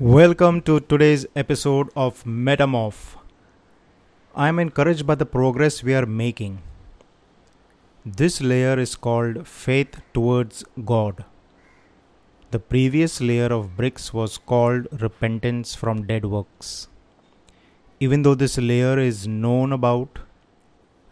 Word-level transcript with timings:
Welcome 0.00 0.62
to 0.62 0.80
today's 0.80 1.26
episode 1.36 1.90
of 1.94 2.24
Metamorph. 2.24 3.16
I 4.34 4.48
am 4.48 4.58
encouraged 4.58 5.06
by 5.06 5.16
the 5.16 5.26
progress 5.26 5.82
we 5.82 5.94
are 5.94 6.06
making. 6.06 6.62
This 8.04 8.40
layer 8.40 8.78
is 8.78 8.96
called 8.96 9.46
faith 9.46 10.00
towards 10.14 10.64
God. 10.86 11.26
The 12.52 12.58
previous 12.58 13.20
layer 13.20 13.52
of 13.52 13.76
bricks 13.76 14.14
was 14.14 14.38
called 14.38 14.88
repentance 14.98 15.74
from 15.74 16.06
dead 16.06 16.24
works. 16.24 16.88
Even 18.00 18.22
though 18.22 18.34
this 18.34 18.56
layer 18.56 18.98
is 18.98 19.28
known 19.28 19.72
about, 19.74 20.20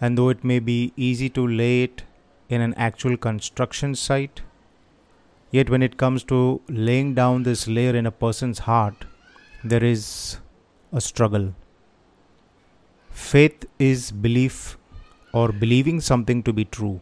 and 0.01 0.17
though 0.17 0.31
it 0.31 0.43
may 0.43 0.59
be 0.59 0.95
easy 0.97 1.29
to 1.29 1.47
lay 1.47 1.83
it 1.83 2.05
in 2.49 2.63
an 2.63 2.73
actual 2.79 3.19
construction 3.19 3.95
site, 3.95 4.41
Yet, 5.51 5.69
when 5.69 5.83
it 5.83 5.97
comes 5.97 6.23
to 6.25 6.61
laying 6.69 7.15
down 7.15 7.43
this 7.43 7.67
layer 7.67 7.97
in 7.97 8.07
a 8.07 8.13
person's 8.13 8.61
heart, 8.61 9.05
there 9.65 9.83
is 9.83 10.39
a 10.93 11.01
struggle. 11.01 11.55
Faith 13.11 13.65
is 13.79 14.13
belief 14.13 14.79
or 15.33 15.51
believing 15.51 16.01
something 16.01 16.43
to 16.45 16.53
be 16.53 16.65
true. 16.65 17.01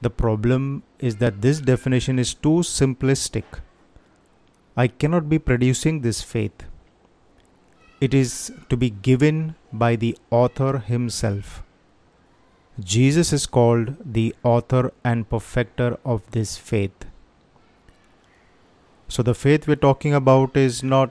The 0.00 0.10
problem 0.10 0.82
is 0.98 1.16
that 1.16 1.42
this 1.42 1.60
definition 1.60 2.18
is 2.18 2.34
too 2.34 2.62
simplistic. 2.62 3.44
I 4.76 4.88
cannot 4.88 5.28
be 5.28 5.38
producing 5.38 6.00
this 6.00 6.22
faith. 6.22 6.64
It 8.00 8.14
is 8.14 8.52
to 8.68 8.76
be 8.76 8.90
given 8.90 9.54
by 9.72 9.94
the 9.94 10.18
author 10.30 10.78
himself. 10.78 11.62
Jesus 12.80 13.32
is 13.32 13.46
called 13.46 13.96
the 14.04 14.34
author 14.42 14.92
and 15.04 15.28
perfecter 15.28 15.98
of 16.04 16.28
this 16.32 16.56
faith. 16.56 17.06
So 19.12 19.22
the 19.22 19.34
faith 19.34 19.66
we're 19.68 19.76
talking 19.76 20.14
about 20.14 20.56
is 20.56 20.82
not 20.82 21.10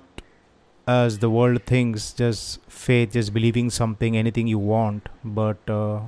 as 0.88 1.20
the 1.20 1.30
world 1.30 1.66
thinks, 1.68 2.14
just 2.14 2.59
faith, 2.68 3.12
just 3.12 3.31
believing 3.31 3.70
something, 3.70 4.17
anything 4.17 4.48
you 4.48 4.58
want, 4.58 5.08
but 5.23 5.70
uh, 5.70 6.00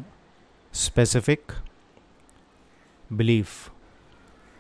specific 0.72 1.54
belief 3.16 3.70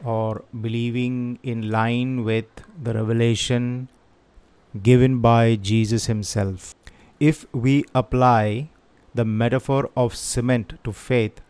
or 0.03 0.43
believing 0.61 1.39
in 1.41 1.71
line 1.71 2.23
with 2.23 2.45
the 2.83 2.93
revelation 2.93 3.89
given 4.83 5.19
by 5.19 5.55
Jesus 5.55 6.05
Himself. 6.05 6.75
If 7.19 7.47
we 7.51 7.83
apply 7.95 8.69
the 9.15 9.25
metaphor 9.25 9.89
of 9.97 10.15
cement 10.15 10.77
to 10.83 10.93
faith, 10.93 11.41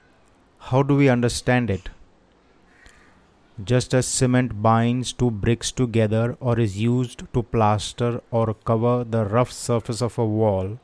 how 0.69 0.81
do 0.81 0.95
we 0.95 1.09
understand 1.09 1.69
it? 1.69 1.89
Just 3.63 3.93
as 3.93 4.07
cement 4.07 4.61
binds 4.61 5.13
two 5.13 5.29
bricks 5.29 5.71
together 5.71 6.35
or 6.39 6.59
is 6.59 6.79
used 6.79 7.23
to 7.33 7.43
plaster 7.43 8.21
or 8.31 8.53
cover 8.53 9.03
the 9.03 9.25
rough 9.25 9.51
surface 9.51 10.01
of 10.01 10.17
a 10.17 10.25
wall, 10.25 10.79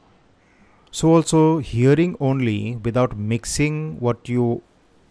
so 0.92 1.14
also 1.14 1.58
hearing 1.60 2.16
only 2.20 2.76
without 2.76 3.18
mixing 3.18 4.00
what 4.00 4.30
you 4.30 4.62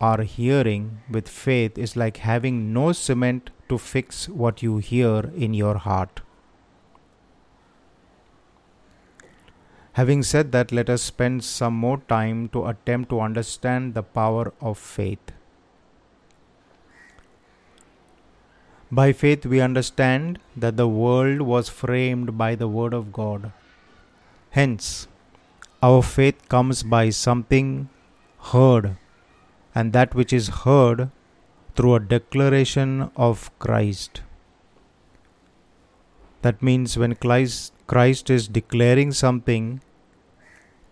are 0.00 0.22
hearing 0.22 1.00
with 1.10 1.28
faith 1.28 1.76
is 1.76 1.96
like 1.96 2.18
having 2.18 2.72
no 2.72 2.92
cement 2.92 3.50
to 3.68 3.78
fix 3.78 4.28
what 4.28 4.62
you 4.62 4.78
hear 4.78 5.30
in 5.36 5.54
your 5.54 5.78
heart. 5.78 6.20
Having 9.94 10.22
said 10.22 10.52
that, 10.52 10.70
let 10.70 10.88
us 10.88 11.02
spend 11.02 11.42
some 11.42 11.74
more 11.74 11.98
time 12.08 12.48
to 12.50 12.66
attempt 12.66 13.10
to 13.10 13.20
understand 13.20 13.94
the 13.94 14.02
power 14.04 14.52
of 14.60 14.78
faith. 14.78 15.32
By 18.90 19.12
faith, 19.12 19.44
we 19.44 19.60
understand 19.60 20.38
that 20.56 20.78
the 20.78 20.88
world 20.88 21.42
was 21.42 21.68
framed 21.68 22.38
by 22.38 22.54
the 22.54 22.68
Word 22.68 22.94
of 22.94 23.12
God. 23.12 23.52
Hence, 24.50 25.08
our 25.82 26.02
faith 26.02 26.48
comes 26.48 26.82
by 26.82 27.10
something 27.10 27.90
heard, 28.38 28.96
and 29.74 29.92
that 29.92 30.14
which 30.14 30.32
is 30.32 30.48
heard 30.64 31.10
through 31.74 31.96
a 31.96 32.00
declaration 32.00 33.10
of 33.14 33.50
Christ. 33.58 34.22
That 36.40 36.62
means 36.62 36.96
when 36.96 37.14
Christ, 37.14 37.74
Christ 37.86 38.30
is 38.30 38.48
declaring 38.48 39.12
something, 39.12 39.82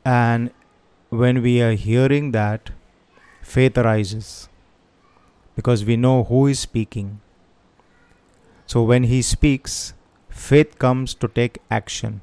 and 0.04 0.50
when 1.08 1.40
we 1.40 1.62
are 1.62 1.72
hearing 1.72 2.32
that, 2.32 2.70
faith 3.42 3.78
arises 3.78 4.48
because 5.54 5.84
we 5.84 5.96
know 5.96 6.24
who 6.24 6.46
is 6.46 6.60
speaking. 6.60 7.20
So 8.66 8.82
when 8.82 9.04
he 9.04 9.22
speaks, 9.22 9.94
faith 10.28 10.78
comes 10.78 11.15
to 11.15 11.28
take 11.28 11.59
action. 11.71 12.21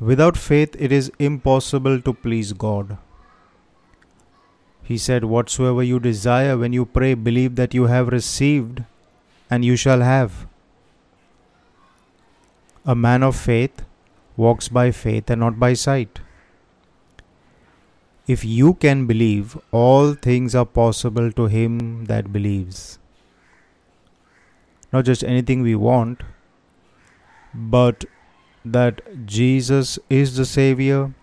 Without 0.00 0.38
faith, 0.38 0.74
it 0.78 0.90
is 0.90 1.12
impossible 1.18 2.00
to 2.00 2.14
please 2.14 2.54
God. 2.54 2.96
He 4.82 4.96
said, 4.96 5.24
Whatsoever 5.24 5.82
you 5.82 6.00
desire 6.00 6.56
when 6.56 6.72
you 6.72 6.86
pray, 6.86 7.12
believe 7.12 7.56
that 7.56 7.74
you 7.74 7.84
have 7.84 8.08
received, 8.08 8.82
and 9.50 9.62
you 9.62 9.76
shall 9.76 10.00
have. 10.00 10.46
A 12.86 12.94
man 12.94 13.22
of 13.22 13.36
faith 13.36 13.84
walks 14.38 14.68
by 14.68 14.90
faith 14.90 15.28
and 15.28 15.40
not 15.40 15.58
by 15.58 15.74
sight. 15.74 16.20
If 18.26 18.42
you 18.42 18.72
can 18.74 19.06
believe, 19.06 19.58
all 19.70 20.14
things 20.14 20.54
are 20.54 20.64
possible 20.64 21.30
to 21.32 21.46
him 21.46 22.06
that 22.06 22.32
believes 22.32 22.99
not 24.92 25.04
just 25.04 25.24
anything 25.24 25.62
we 25.62 25.74
want, 25.74 26.22
but 27.54 28.04
that 28.64 29.26
Jesus 29.26 29.98
is 30.08 30.36
the 30.36 30.44
Savior, 30.44 31.14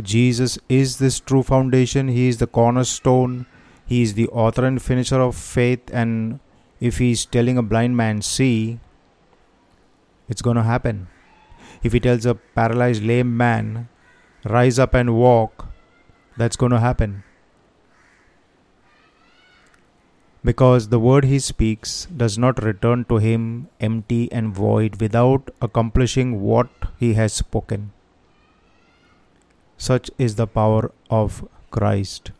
Jesus 0.00 0.58
is 0.68 0.98
this 0.98 1.20
true 1.20 1.42
foundation, 1.42 2.08
He 2.08 2.28
is 2.28 2.38
the 2.38 2.46
cornerstone, 2.46 3.46
He 3.86 4.02
is 4.02 4.14
the 4.14 4.28
author 4.28 4.64
and 4.64 4.80
finisher 4.80 5.20
of 5.20 5.36
faith, 5.36 5.90
and 5.92 6.40
if 6.80 6.98
He's 6.98 7.24
telling 7.24 7.58
a 7.58 7.62
blind 7.62 7.96
man, 7.96 8.22
see, 8.22 8.80
it's 10.28 10.42
going 10.42 10.56
to 10.56 10.62
happen. 10.62 11.08
If 11.82 11.92
He 11.92 12.00
tells 12.00 12.26
a 12.26 12.34
paralyzed 12.34 13.02
lame 13.02 13.36
man, 13.36 13.88
rise 14.44 14.78
up 14.78 14.94
and 14.94 15.16
walk, 15.16 15.68
that's 16.36 16.56
going 16.56 16.72
to 16.72 16.80
happen. 16.80 17.24
Because 20.44 20.88
the 20.88 21.00
word 21.00 21.24
he 21.24 21.38
speaks 21.38 22.06
does 22.22 22.36
not 22.36 22.62
return 22.62 23.04
to 23.06 23.16
him 23.16 23.68
empty 23.80 24.30
and 24.30 24.54
void 24.54 25.00
without 25.00 25.50
accomplishing 25.62 26.40
what 26.42 26.68
he 26.98 27.14
has 27.14 27.32
spoken. 27.32 27.92
Such 29.78 30.10
is 30.18 30.36
the 30.36 30.46
power 30.46 30.92
of 31.08 31.48
Christ. 31.70 32.30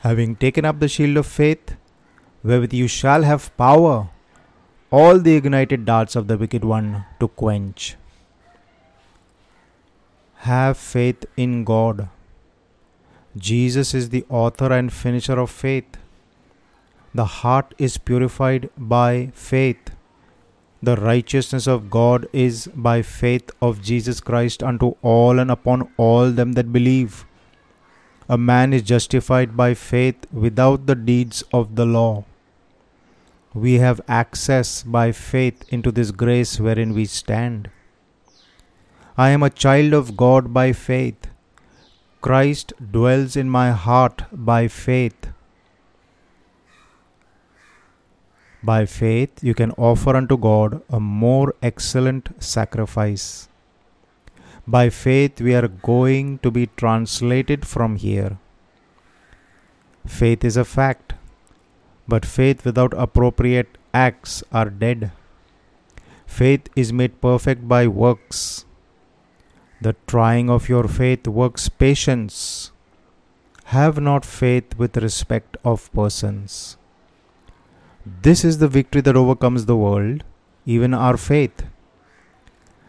Having 0.00 0.36
taken 0.36 0.64
up 0.64 0.80
the 0.80 0.88
shield 0.88 1.18
of 1.18 1.26
faith, 1.26 1.76
wherewith 2.42 2.72
you 2.72 2.88
shall 2.88 3.22
have 3.22 3.54
power 3.56 4.08
all 4.90 5.18
the 5.18 5.36
ignited 5.36 5.84
darts 5.84 6.16
of 6.16 6.28
the 6.28 6.38
wicked 6.38 6.64
one 6.64 7.04
to 7.20 7.28
quench. 7.28 7.96
Have 10.48 10.76
faith 10.76 11.24
in 11.36 11.64
God. 11.64 12.08
Jesus 13.36 13.94
is 13.94 14.08
the 14.10 14.24
author 14.28 14.72
and 14.72 14.92
finisher 14.92 15.38
of 15.38 15.50
faith 15.50 15.96
the 17.14 17.24
heart 17.24 17.74
is 17.78 17.98
purified 17.98 18.70
by 18.76 19.30
faith. 19.34 19.90
The 20.82 20.96
righteousness 20.96 21.66
of 21.66 21.90
God 21.90 22.26
is 22.32 22.68
by 22.74 23.02
faith 23.02 23.50
of 23.60 23.82
Jesus 23.82 24.20
Christ 24.20 24.62
unto 24.62 24.94
all 25.02 25.38
and 25.38 25.50
upon 25.50 25.92
all 25.96 26.30
them 26.30 26.52
that 26.52 26.72
believe. 26.72 27.24
A 28.28 28.38
man 28.38 28.72
is 28.72 28.82
justified 28.82 29.56
by 29.56 29.74
faith 29.74 30.26
without 30.32 30.86
the 30.86 30.94
deeds 30.94 31.44
of 31.52 31.76
the 31.76 31.84
law. 31.84 32.24
We 33.52 33.74
have 33.74 34.00
access 34.08 34.82
by 34.82 35.12
faith 35.12 35.64
into 35.68 35.92
this 35.92 36.10
grace 36.10 36.58
wherein 36.58 36.94
we 36.94 37.04
stand. 37.04 37.68
I 39.16 39.28
am 39.30 39.42
a 39.42 39.50
child 39.50 39.92
of 39.92 40.16
God 40.16 40.54
by 40.54 40.72
faith. 40.72 41.28
Christ 42.22 42.72
dwells 42.90 43.36
in 43.36 43.50
my 43.50 43.72
heart 43.72 44.22
by 44.32 44.68
faith. 44.68 45.31
By 48.64 48.86
faith, 48.86 49.42
you 49.42 49.54
can 49.54 49.72
offer 49.72 50.16
unto 50.16 50.36
God 50.36 50.82
a 50.88 51.00
more 51.00 51.54
excellent 51.62 52.30
sacrifice. 52.40 53.48
By 54.66 54.88
faith, 54.88 55.40
we 55.40 55.54
are 55.54 55.66
going 55.66 56.38
to 56.38 56.50
be 56.52 56.68
translated 56.76 57.66
from 57.66 57.96
here. 57.96 58.38
Faith 60.06 60.44
is 60.44 60.56
a 60.56 60.64
fact, 60.64 61.14
but 62.06 62.24
faith 62.24 62.64
without 62.64 62.94
appropriate 62.94 63.78
acts 63.92 64.44
are 64.52 64.70
dead. 64.70 65.10
Faith 66.26 66.68
is 66.76 66.92
made 66.92 67.20
perfect 67.20 67.66
by 67.66 67.88
works. 67.88 68.64
The 69.80 69.96
trying 70.06 70.48
of 70.48 70.68
your 70.68 70.86
faith 70.86 71.26
works 71.26 71.68
patience. 71.68 72.70
Have 73.66 74.00
not 74.00 74.24
faith 74.24 74.78
with 74.78 74.96
respect 74.96 75.56
of 75.64 75.92
persons. 75.92 76.76
This 78.04 78.44
is 78.44 78.58
the 78.58 78.66
victory 78.66 79.00
that 79.02 79.16
overcomes 79.16 79.66
the 79.66 79.76
world, 79.76 80.24
even 80.66 80.92
our 80.92 81.16
faith. 81.16 81.64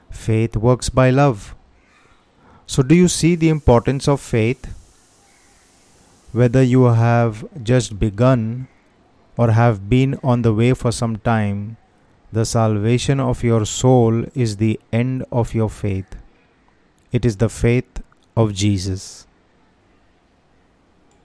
Faith 0.10 0.58
works 0.58 0.90
by 0.90 1.12
love. 1.12 1.56
So, 2.66 2.82
do 2.82 2.96
you 2.96 3.08
see 3.08 3.36
the 3.36 3.50
importance 3.50 4.08
of 4.08 4.20
faith? 4.20 4.74
Whether 6.32 6.64
you 6.64 6.86
have 6.86 7.46
just 7.64 8.00
begun 8.00 8.68
or 9.38 9.52
have 9.52 9.88
been 9.88 10.20
on 10.24 10.42
the 10.42 10.54
way 10.54 10.74
for 10.74 10.92
some 10.92 11.18
time, 11.18 11.78
the 12.32 12.46
salvation 12.46 13.20
of 13.20 13.44
your 13.44 13.66
soul 13.66 14.26
is 14.34 14.58
the 14.58 14.80
end 14.92 15.26
of 15.32 15.54
your 15.54 15.70
faith. 15.70 16.16
It 17.12 17.24
is 17.24 17.38
the 17.38 17.50
faith 17.50 18.02
of 18.36 18.54
Jesus. 18.56 19.28